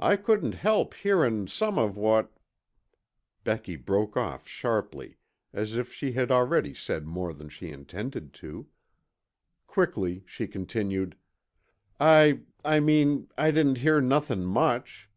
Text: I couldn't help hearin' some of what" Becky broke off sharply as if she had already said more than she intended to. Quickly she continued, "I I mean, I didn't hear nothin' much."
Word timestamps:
I 0.00 0.16
couldn't 0.16 0.54
help 0.56 0.92
hearin' 0.92 1.46
some 1.46 1.78
of 1.78 1.96
what" 1.96 2.36
Becky 3.44 3.76
broke 3.76 4.16
off 4.16 4.48
sharply 4.48 5.18
as 5.52 5.76
if 5.78 5.92
she 5.92 6.10
had 6.14 6.32
already 6.32 6.74
said 6.74 7.06
more 7.06 7.32
than 7.32 7.48
she 7.48 7.70
intended 7.70 8.32
to. 8.42 8.66
Quickly 9.68 10.24
she 10.26 10.48
continued, 10.48 11.14
"I 12.00 12.40
I 12.64 12.80
mean, 12.80 13.28
I 13.38 13.52
didn't 13.52 13.78
hear 13.78 14.00
nothin' 14.00 14.44
much." 14.44 15.08